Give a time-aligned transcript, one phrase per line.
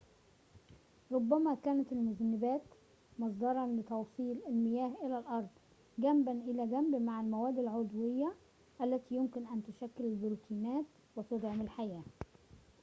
[1.11, 2.61] ربما كانت المذنبات
[3.19, 5.47] مصدراً لتوصيل المياه إلى الأرض
[5.99, 8.33] جنباً إلى جنب مع المواد العضوية
[8.81, 10.85] التي يمكن أن تشكل البروتينات
[11.15, 12.03] وتدعم الحياة